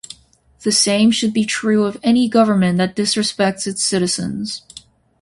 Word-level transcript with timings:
The 0.61 0.71
same 0.71 1.11
should 1.11 1.31
be 1.31 1.45
true 1.45 1.83
of 1.85 1.99
any 2.01 2.27
government 2.27 2.79
that 2.79 2.95
disrespects 2.95 3.67
its 3.67 3.85
citizens. 3.85 4.63